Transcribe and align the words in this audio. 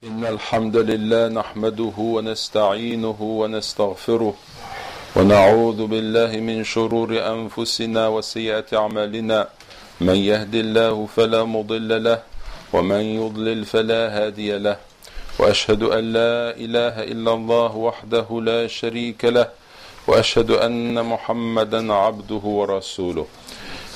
إن 0.00 0.24
الحمد 0.24 0.76
لله 0.76 1.28
نحمده 1.28 1.96
ونستعينه 1.98 3.20
ونستغفره 3.20 4.34
ونعوذ 5.16 5.86
بالله 5.86 6.30
من 6.40 6.64
شرور 6.64 7.10
أنفسنا 7.34 8.08
وسيئات 8.08 8.74
أعمالنا. 8.74 9.48
من 10.00 10.14
يهد 10.16 10.54
الله 10.54 11.06
فلا 11.16 11.44
مضل 11.44 12.04
له 12.04 12.18
ومن 12.72 13.00
يضلل 13.20 13.64
فلا 13.64 14.02
هادي 14.16 14.58
له. 14.58 14.76
وأشهد 15.38 15.82
أن 15.82 16.12
لا 16.12 16.56
إله 16.56 16.94
إلا 17.12 17.32
الله 17.34 17.76
وحده 17.76 18.28
لا 18.40 18.66
شريك 18.66 19.24
له. 19.24 19.48
وأشهد 20.08 20.50
أن 20.50 21.04
محمدا 21.04 21.92
عبده 21.92 22.44
ورسوله. 22.44 23.26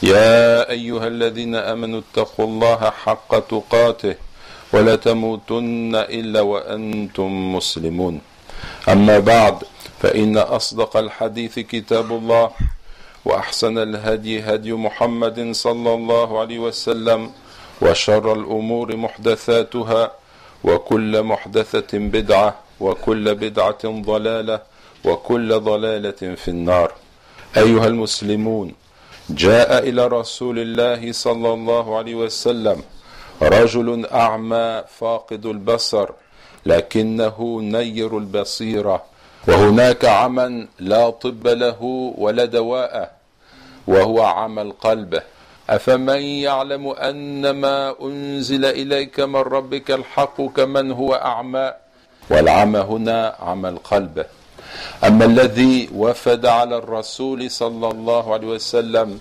يا 0.02 0.70
أيها 0.70 1.06
الذين 1.06 1.54
آمنوا 1.54 2.00
اتقوا 2.04 2.46
الله 2.46 2.90
حق 2.90 3.38
تقاته 3.48 4.14
ولا 4.74 4.96
تموتن 4.96 5.94
إلا 5.94 6.40
وأنتم 6.40 7.54
مسلمون. 7.56 8.20
أما 8.88 9.18
بعد 9.18 9.56
فإن 10.02 10.36
أصدق 10.38 10.96
الحديث 10.96 11.58
كتاب 11.58 12.08
الله 12.12 12.50
وأحسن 13.24 13.78
الهدي 13.78 14.40
هدي 14.40 14.72
محمد 14.72 15.38
صلى 15.52 15.90
الله 15.94 16.28
عليه 16.40 16.58
وسلم 16.58 17.30
وشر 17.82 18.32
الأمور 18.32 18.96
محدثاتها 18.96 20.12
وكل 20.64 21.22
محدثة 21.22 21.92
بدعة 22.16 22.54
وكل 22.80 23.34
بدعة 23.34 23.84
ضلالة 23.84 24.60
وكل 25.04 25.60
ضلالة 25.60 26.22
في 26.42 26.48
النار. 26.48 26.92
أيها 27.56 27.86
المسلمون 27.86 28.74
جاء 29.30 29.70
إلى 29.88 30.06
رسول 30.06 30.58
الله 30.58 31.12
صلى 31.12 31.50
الله 31.52 31.84
عليه 31.98 32.14
وسلم 32.14 32.82
رجل 33.42 34.06
أعمى 34.06 34.82
فاقد 34.98 35.46
البصر 35.46 36.10
لكنه 36.66 37.60
نير 37.62 38.18
البصيرة. 38.18 39.02
وهناك 39.48 40.04
عمى 40.04 40.66
لا 40.78 41.10
طب 41.10 41.46
له 41.46 41.82
ولا 42.18 42.44
دواء 42.44 43.12
وهو 43.86 44.22
عمى 44.22 44.62
القلب. 44.62 45.22
أفمن 45.70 46.22
يعلم 46.22 46.88
أن 46.88 47.50
ما 47.50 47.94
أنزل 48.02 48.64
إليك 48.64 49.20
من 49.20 49.36
ربك 49.36 49.90
الحق 49.90 50.40
كمن 50.42 50.92
هو 50.92 51.14
أعمى؟ 51.14 51.72
والعمى 52.30 52.78
هنا 52.78 53.36
عمى 53.40 53.68
القلب. 53.68 54.26
أما 55.04 55.24
الذي 55.24 55.90
وفد 55.94 56.46
على 56.46 56.76
الرسول 56.76 57.50
صلى 57.50 57.88
الله 57.88 58.32
عليه 58.32 58.46
وسلم 58.46 59.20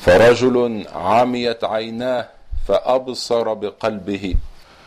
فرجل 0.00 0.84
عميت 0.94 1.64
عيناه 1.64 2.28
فأبصر 2.68 3.54
بقلبه. 3.54 4.34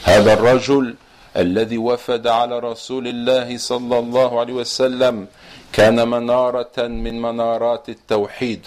هذا 0.03 0.33
الرجل 0.33 0.95
الذي 1.37 1.77
وفد 1.77 2.27
على 2.27 2.59
رسول 2.59 3.07
الله 3.07 3.57
صلى 3.57 3.99
الله 3.99 4.39
عليه 4.39 4.53
وسلم 4.53 5.27
كان 5.73 6.07
منارة 6.07 6.77
من 6.77 7.21
منارات 7.21 7.89
التوحيد. 7.89 8.65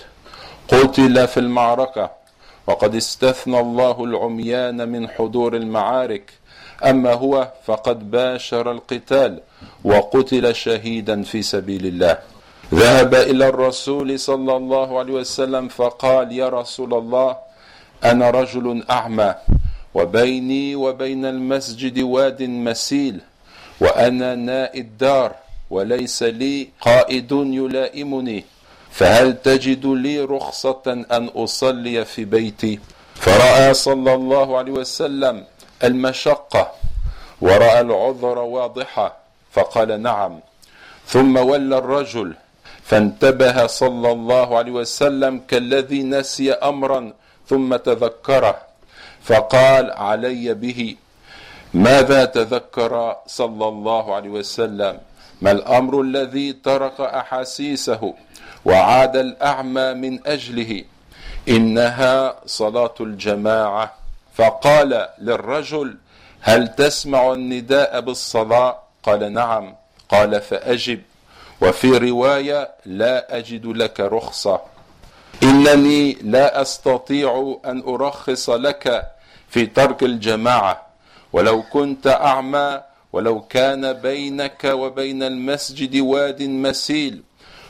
قتل 0.69 1.29
في 1.29 1.41
المعركة. 1.41 2.11
وقد 2.67 2.95
استثنى 2.95 3.61
الله 3.61 4.05
العميان 4.05 4.89
من 4.89 5.09
حضور 5.09 5.57
المعارك. 5.57 6.33
أما 6.85 7.13
هو 7.13 7.49
فقد 7.67 8.11
باشر 8.11 8.71
القتال 8.71 9.41
وقتل 9.85 10.55
شهيدا 10.55 11.23
في 11.23 11.43
سبيل 11.43 11.87
الله. 11.87 12.19
ذهب 12.75 13.15
إلى 13.15 13.49
الرسول 13.49 14.21
صلى 14.21 14.57
الله 14.57 14.99
عليه 14.99 15.13
وسلم 15.13 15.69
فقال 15.69 16.33
يا 16.33 16.49
رسول 16.49 16.95
الله 16.95 17.48
أنا 18.05 18.31
رجل 18.31 18.85
أعمى 18.91 19.35
وبيني 19.95 20.77
وبين 20.77 21.25
المسجد 21.27 21.99
واد 21.99 22.43
مسيل 22.43 23.21
وأنا 23.81 24.35
ناء 24.35 24.81
الدار 24.81 25.35
وليس 25.71 26.23
لي 26.23 26.69
قائد 26.81 27.33
يلائمني. 27.33 28.45
فهل 28.91 29.43
تجد 29.43 29.87
لي 29.87 30.21
رخصة 30.21 30.83
أن 30.87 31.27
أصلي 31.37 32.05
في 32.05 32.25
بيتي؟ 32.25 32.81
فرأى 33.15 33.75
صلى 33.75 34.15
الله 34.15 34.59
عليه 34.59 34.73
وسلم 34.73 35.45
المشقة 35.85 36.73
ورأى 37.41 37.81
العذر 37.81 38.39
واضحة 38.39 39.17
فقال 39.53 40.03
نعم. 40.03 40.41
ثم 41.07 41.37
ولى 41.37 41.79
الرجل 41.79 42.35
فانتبه 42.85 43.67
صلى 43.67 44.13
الله 44.13 44.59
عليه 44.59 44.73
وسلم 44.73 45.41
كالذي 45.49 46.03
نسي 46.03 46.53
امرا 46.53 47.13
ثم 47.49 47.77
تذكره 47.77 48.57
فقال 49.23 49.91
علي 49.91 50.55
به 50.55 50.97
ماذا 51.75 52.25
تذكر 52.25 53.17
صلى 53.27 53.69
الله 53.69 54.15
عليه 54.15 54.31
وسلم؟ 54.31 54.99
ما 55.41 55.51
الأمر 55.51 56.01
الذي 56.01 56.53
ترك 56.53 57.01
أحاسيسه 57.01 58.15
وعاد 58.65 59.17
الأعمى 59.17 59.95
من 59.95 60.27
أجله؟ 60.27 60.85
إنها 61.49 62.37
صلاة 62.47 62.95
الجماعة. 63.01 63.95
فقال 64.35 65.09
للرجل 65.19 65.97
هل 66.41 66.69
تسمع 66.69 67.33
النداء 67.33 68.01
بالصلاة؟ 68.01 68.79
قال 69.03 69.33
نعم. 69.33 69.75
قال 70.09 70.41
فأجب. 70.41 71.03
وفي 71.61 71.99
رواية 71.99 72.71
لا 72.87 73.37
أجد 73.39 73.67
لك 73.67 74.01
رخصة. 74.01 74.61
إنني 75.43 76.13
لا 76.23 76.63
أستطيع 76.63 77.59
أن 77.65 77.83
أرخص 77.87 78.51
لك 78.51 79.13
في 79.49 79.67
ترك 79.67 80.03
الجماعة. 80.03 80.87
ولو 81.33 81.63
كنت 81.63 82.07
أعمى 82.07 82.83
ولو 83.13 83.41
كان 83.41 83.93
بينك 83.93 84.65
وبين 84.65 85.23
المسجد 85.23 85.97
واد 85.97 86.43
مسيل 86.43 87.23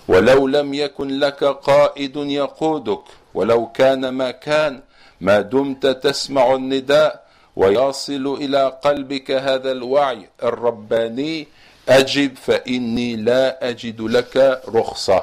ولو 0.08 0.46
لم 0.46 0.74
يكن 0.74 1.18
لك 1.18 1.44
قائد 1.44 2.16
يقودك 2.16 3.02
ولو 3.34 3.66
كان 3.66 4.08
ما 4.08 4.30
كان 4.30 4.80
ما 5.20 5.40
دمت 5.40 5.86
تسمع 5.86 6.54
النداء 6.54 7.22
ويصل 7.56 8.36
إلى 8.40 8.78
قلبك 8.84 9.30
هذا 9.30 9.72
الوعي 9.72 10.28
الرباني 10.42 11.48
أجب 11.88 12.36
فإني 12.36 13.16
لا 13.16 13.68
أجد 13.68 14.00
لك 14.00 14.62
رخصة. 14.68 15.22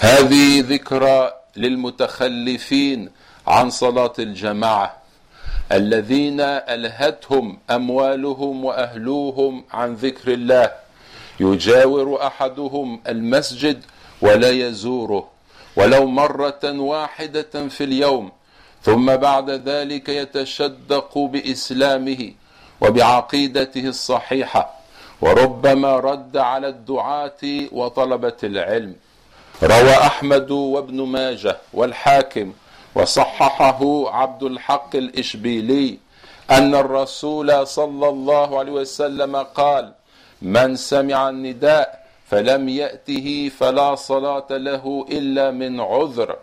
هذه 0.00 0.60
ذكرى 0.60 1.32
للمتخلفين 1.56 3.10
عن 3.46 3.70
صلاة 3.70 4.12
الجماعة 4.18 4.96
الذين 5.72 6.40
ألهتهم 6.40 7.58
أموالهم 7.70 8.64
وأهلوهم 8.64 9.64
عن 9.72 9.94
ذكر 9.94 10.32
الله. 10.32 10.70
يجاور 11.40 12.26
أحدهم 12.26 13.00
المسجد 13.08 13.84
ولا 14.22 14.50
يزوره. 14.50 15.28
ولو 15.76 16.06
مرة 16.06 16.60
واحدة 16.64 17.68
في 17.68 17.84
اليوم 17.84 18.32
ثم 18.82 19.16
بعد 19.16 19.50
ذلك 19.50 20.08
يتشدق 20.08 21.18
بإسلامه 21.18 22.32
وبعقيدته 22.80 23.88
الصحيحة 23.88 24.80
وربما 25.20 25.96
رد 25.96 26.36
على 26.36 26.68
الدعاة 26.68 27.40
وطلبة 27.72 28.36
العلم. 28.44 28.96
روى 29.62 29.92
أحمد 29.92 30.50
وابن 30.50 31.02
ماجه 31.02 31.56
والحاكم 31.72 32.52
وصححه 32.94 34.10
عبد 34.10 34.42
الحق 34.42 34.96
الإشبيلي 34.96 35.98
أن 36.50 36.74
الرسول 36.74 37.66
صلى 37.66 38.08
الله 38.08 38.58
عليه 38.58 38.72
وسلم 38.72 39.36
قال 39.36 39.92
من 40.42 40.76
سمع 40.76 41.28
النداء 41.28 42.06
فلم 42.30 42.68
يأته 42.68 43.50
فلا 43.58 43.94
صلاة 43.94 44.46
له 44.50 45.06
إلا 45.10 45.50
من 45.50 45.80
عذر. 45.80 46.36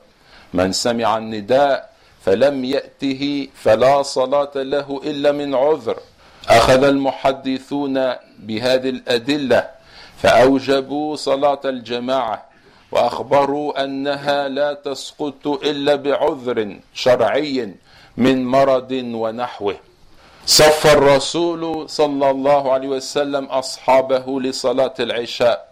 من 0.54 0.72
سمع 0.72 1.18
النداء 1.18 1.90
فلم 2.26 2.66
يأته 2.66 3.48
فلا 3.56 4.02
صلاة 4.02 4.52
له 4.56 5.02
إلا 5.04 5.32
من 5.32 5.56
عذر. 5.56 5.98
أخذ 6.50 6.84
المحدثون 6.84 8.14
بهذه 8.40 8.90
الأدلة 8.90 9.70
فأوجبوا 10.18 11.16
صلاة 11.16 11.62
الجماعة 11.66 12.47
وأخبروا 12.92 13.84
أنها 13.84 14.48
لا 14.48 14.74
تسقط 14.74 15.48
إلا 15.48 15.96
بعذر 15.96 16.80
شرعي 16.94 17.76
من 18.18 18.46
مرض 18.46 18.92
ونحوه. 18.92 19.76
صف 20.46 20.88
الرسول 20.88 21.90
صلى 21.90 22.30
الله 22.30 22.72
عليه 22.72 22.88
وسلم 22.88 23.46
أصحابه 23.46 24.42
لصلاة 24.42 24.94
العشاء. 25.00 25.68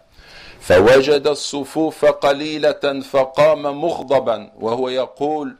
فوجد 0.60 1.26
الصفوف 1.26 2.04
قليلة 2.04 3.00
فقام 3.10 3.80
مغضبا 3.80 4.50
وهو 4.60 4.88
يقول 4.88 5.56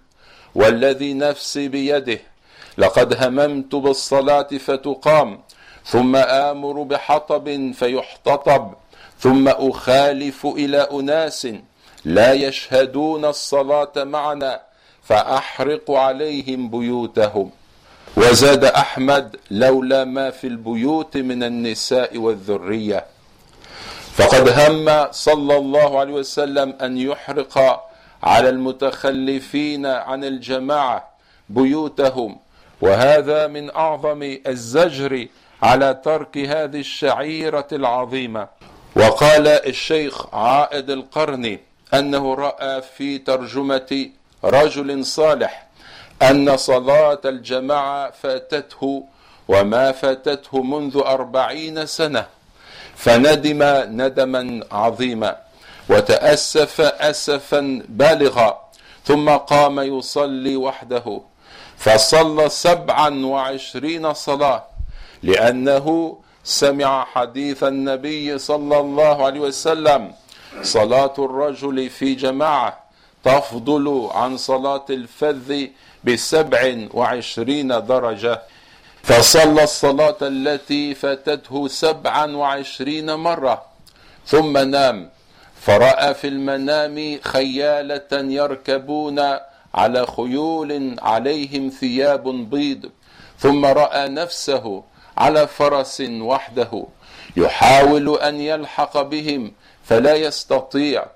والذي 0.55 1.14
نفسي 1.14 1.69
بيده 1.69 2.19
لقد 2.79 3.25
هممت 3.25 3.75
بالصلاة 3.75 4.49
فتقام 4.67 5.41
ثم 5.85 6.17
آمر 6.17 6.82
بحطب 6.82 7.73
فيحتطب 7.73 8.75
ثم 9.19 9.49
أخالف 9.49 10.47
إلى 10.47 10.89
أناس 10.93 11.49
لا 12.05 12.33
يشهدون 12.33 13.25
الصلاة 13.25 13.93
معنا 13.97 14.61
فأحرق 15.03 15.91
عليهم 15.91 16.71
بيوتهم. 16.71 17.51
وزاد 18.17 18.65
أحمد 18.65 19.37
لولا 19.51 20.05
ما 20.05 20.31
في 20.31 20.47
البيوت 20.47 21.17
من 21.17 21.43
النساء 21.43 22.19
والذرية. 22.19 23.05
فقد 24.15 24.49
هم 24.49 25.07
صلى 25.11 25.57
الله 25.57 26.01
عليه 26.01 26.12
وسلم 26.12 26.75
أن 26.83 26.99
يحرق 26.99 27.85
على 28.23 28.49
المتخلفين 28.49 29.87
عن 29.87 30.25
الجماعة 30.25 31.09
بيوتهم. 31.49 32.39
وهذا 32.81 33.47
من 33.47 33.71
أعظم 33.71 34.39
الزجر 34.47 35.27
على 35.62 36.01
ترك 36.05 36.39
هذه 36.39 36.81
الشعيرة 36.81 37.69
العظيمة. 37.73 38.49
وقال 38.97 39.49
الشيخ 39.49 40.35
عائد 40.35 40.91
القرني 40.91 41.61
أنه 41.95 42.35
رأى 42.35 42.83
في 42.83 43.19
ترجمة 43.19 44.11
رجل 44.45 45.05
صالح 45.05 45.67
أن 46.23 46.57
صلاة 46.57 47.21
الجماعة 47.25 48.11
فاتته 48.11 49.05
وما 49.49 49.93
فاتته 49.93 50.63
منذ 50.63 50.97
أربعين 50.97 51.87
سنة 51.87 52.27
فندم 52.97 53.63
ندما 54.03 54.61
عظيما 54.73 55.37
وتأسف 55.89 56.81
أسفا 56.81 57.83
بالغا 57.89 58.61
ثم 59.05 59.31
قام 59.31 59.81
يصلي 59.81 60.57
وحده 60.57 61.21
فصلى 61.79 62.49
سبعا 62.49 63.27
وعشرين 63.27 64.15
صلاة 64.15 64.65
لأنه 65.23 66.19
سمع 66.47 67.05
حديث 67.05 67.63
النبي 67.63 68.39
صلى 68.39 68.81
الله 68.81 69.25
عليه 69.25 69.41
وسلم 69.41 70.13
صلاة 70.63 71.15
الرجل 71.19 71.91
في 71.91 72.15
جماعة 72.15 72.79
تفضل 73.25 74.09
عن 74.15 74.37
صلاة 74.37 74.85
الفذ 74.91 75.67
بسبع 76.05 76.87
وعشرين 76.95 77.69
درجة. 77.69 78.43
فصلى 79.03 79.65
الصلاة 79.65 80.17
التي 80.23 80.95
فاتته 80.95 81.69
سبعا 81.69 82.37
وعشرين 82.37 83.15
مرة 83.15 83.63
ثم 84.27 84.59
نام. 84.59 85.11
فرأى 85.61 86.15
في 86.15 86.29
المنام 86.29 87.19
خيالة 87.23 88.13
يركبون 88.13 89.19
على 89.75 90.07
خيول 90.07 90.97
عليهم 91.03 91.69
ثياب 91.69 92.25
بيض. 92.51 92.91
ثم 93.39 93.65
رأى 93.65 94.09
نفسه 94.09 94.83
على 95.19 95.47
فرس 95.47 96.03
وحده 96.11 96.85
يحاول 97.37 98.19
أن 98.19 98.41
يلحق 98.41 99.03
بهم 99.03 99.53
فلا 99.85 100.15
يستطيع. 100.15 101.07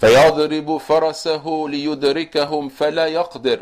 فيضرب 0.00 0.76
فرسه 0.76 1.66
ليدركهم 1.68 2.68
فلا 2.68 3.06
يقدر. 3.06 3.60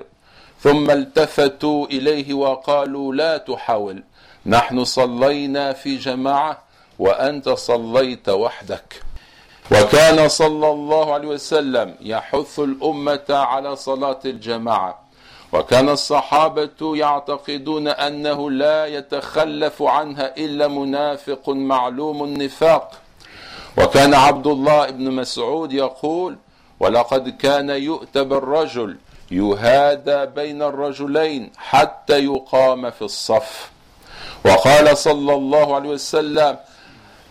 ثم 0.61 0.91
التفتوا 0.91 1.87
إليه 1.87 2.35
وقالوا 2.35 3.15
لا 3.15 3.37
تحاول. 3.37 4.03
نحن 4.47 4.85
صلينا 4.85 5.73
في 5.73 5.97
جماعة 5.97 6.63
وأنت 6.99 7.49
صليت 7.49 8.29
وحدك. 8.29 9.03
وكان 9.73 10.29
صلى 10.29 10.71
الله 10.71 11.15
عليه 11.15 11.29
وسلم 11.29 11.95
يحث 12.01 12.59
الأمة 12.59 13.25
على 13.31 13.77
صلاة 13.77 14.21
الجماعة. 14.25 15.06
وكان 15.53 15.89
الصحابة 15.89 16.97
يعتقدون 16.97 17.89
أنه 17.89 18.51
لا 18.51 18.87
يتخلف 18.87 19.83
عنها 19.83 20.37
إلا 20.37 20.69
منافق 20.69 21.49
معلوم 21.49 22.25
النفاق. 22.25 22.93
وكان 23.79 24.15
عبد 24.15 24.47
الله 24.47 24.91
بن 24.91 25.11
مسعود 25.11 25.73
يقول 25.73 26.37
ولقد 26.81 27.29
كان 27.29 27.71
يؤتى 27.71 28.25
بالرجل 28.25 28.97
يهادى 29.31 30.27
بين 30.27 30.63
الرجلين 30.63 31.51
حتى 31.57 32.25
يقام 32.25 32.91
في 32.91 33.03
الصف 33.03 33.71
وقال 34.45 34.99
صلى 34.99 35.35
الله 35.35 35.75
عليه 35.75 35.89
وسلم 35.89 36.57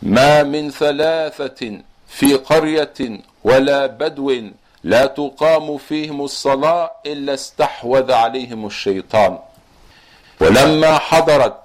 ما 0.01 0.43
من 0.43 0.71
ثلاثة 0.71 1.79
في 2.07 2.33
قرية 2.35 3.19
ولا 3.43 3.85
بدو 3.85 4.33
لا 4.85 5.05
تقام 5.05 5.77
فيهم 5.77 6.21
الصلاة 6.21 6.91
إلا 7.05 7.33
استحوذ 7.33 8.11
عليهم 8.11 8.65
الشيطان. 8.65 9.39
ولما 10.41 10.97
حضرت 10.97 11.61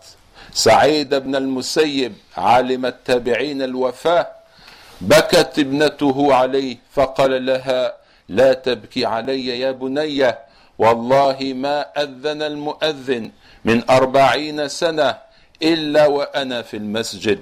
سعيد 0.53 1.15
بن 1.15 1.37
المسيب 1.37 2.13
عالم 2.37 2.87
التابعين 2.87 3.63
الوفاة 3.63 4.27
بكت 5.01 5.59
ابنته 5.59 6.35
عليه 6.35 6.77
فقال 6.93 7.47
لها 7.47 7.95
لا 8.29 8.53
تبكي 8.53 9.07
علي 9.07 9.61
يا 9.61 9.71
بني 9.71 10.35
والله 10.79 11.39
ما 11.57 11.81
أذن 11.81 12.43
المؤذن 12.43 13.31
من 13.65 13.91
أربعين 13.91 14.69
سنة 14.69 15.19
إلا 15.63 16.07
وأنا 16.07 16.63
في 16.63 16.77
المسجد. 16.77 17.41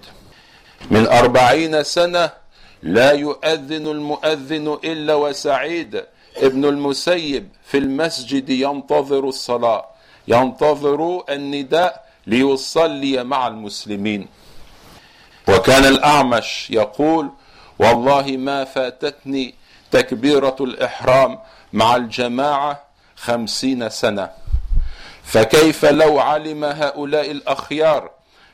من 0.91 1.07
أربعين 1.07 1.83
سنة 1.83 2.31
لا 2.83 3.13
يؤذن 3.13 3.87
المؤذن 3.87 4.79
إلا 4.85 5.15
وسعيد. 5.15 6.05
ابن 6.37 6.65
المسيب 6.65 7.49
في 7.65 7.79
المسجد 7.79 8.51
ينتظر 8.51 9.29
الصلاة 9.29 9.85
ينتظر 10.29 11.25
النداء 11.29 12.09
ليصلي 12.27 13.25
مع 13.25 13.47
المسلمين. 13.47 14.29
وكان 15.49 15.85
الأعمش 15.85 16.71
يقول 16.71 17.31
والله 17.79 18.37
ما 18.37 18.65
فاتتني 18.65 19.55
تكبيرة 19.91 20.57
الإحرام 20.61 21.39
مع 21.73 21.97
الجماعة 21.97 22.83
خمسين 23.17 23.89
سنة. 23.89 24.31
فكيف 25.23 25.85
لو 25.85 26.19
علم 26.19 26.65
هؤلاء 26.65 27.31
الأخيار 27.31 28.11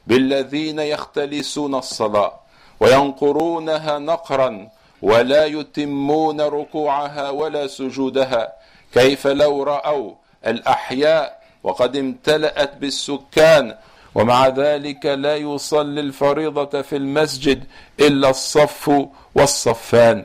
بالذين 0.07 0.79
يختلسون 0.79 1.75
الصلاة؟ 1.75 2.44
وينقرونها 2.81 3.99
نقرا 3.99 4.69
ولا 5.03 5.45
يتمون 5.45 6.41
ركوعها 6.41 7.31
ولا 7.31 7.67
سجودها. 7.67 8.53
كيف 8.95 9.27
لو 9.27 9.63
رأوا 9.63 10.13
الأحياء 10.47 11.43
وقد 11.63 11.97
امتلأت 11.97 12.77
بالسكان 12.77 13.75
ومع 14.15 14.49
ذلك 14.49 15.07
لا 15.07 15.37
يصلي 15.37 16.01
الفريضة 16.01 16.83
في 16.83 16.97
المسجد 16.97 17.65
إلا 18.01 18.31
الصف 18.31 18.91
والصفان. 19.35 20.25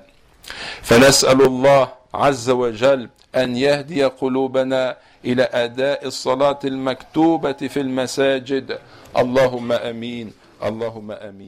فنسأل 0.81 1.42
الله 1.42 1.90
عز 2.13 2.50
وجل 2.50 3.10
أن 3.36 3.56
يهدي 3.56 4.04
قلوبنا 4.04 4.98
إلى 5.25 5.44
أداء 5.54 6.07
الصلاة 6.07 6.60
المكتوبة 6.66 7.51
في 7.51 7.80
المساجد. 7.80 8.80
اللهم 9.18 9.72
أمين. 9.72 10.34
اللهم 10.63 11.12
أمين. 11.12 11.48